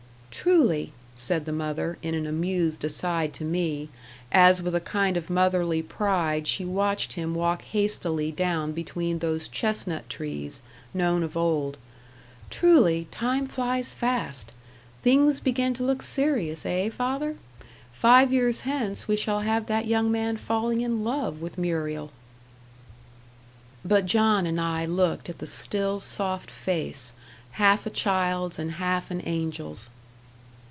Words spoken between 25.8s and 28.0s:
soft face, half a